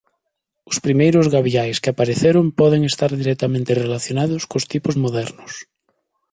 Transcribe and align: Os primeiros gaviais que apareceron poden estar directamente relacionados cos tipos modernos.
Os 0.69 0.77
primeiros 0.85 1.29
gaviais 1.35 1.77
que 1.81 1.91
apareceron 1.91 2.45
poden 2.59 2.81
estar 2.91 3.11
directamente 3.21 3.77
relacionados 3.83 4.41
cos 4.51 4.67
tipos 4.73 4.95
modernos. 5.03 5.51